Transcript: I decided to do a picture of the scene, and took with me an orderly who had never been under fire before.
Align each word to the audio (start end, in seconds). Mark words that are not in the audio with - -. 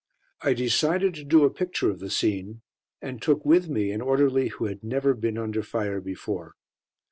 I 0.41 0.55
decided 0.55 1.13
to 1.13 1.23
do 1.23 1.43
a 1.43 1.51
picture 1.53 1.91
of 1.91 1.99
the 1.99 2.09
scene, 2.09 2.63
and 3.03 3.21
took 3.21 3.45
with 3.45 3.69
me 3.69 3.91
an 3.91 4.01
orderly 4.01 4.47
who 4.47 4.65
had 4.65 4.83
never 4.83 5.13
been 5.13 5.37
under 5.37 5.61
fire 5.61 6.01
before. 6.01 6.55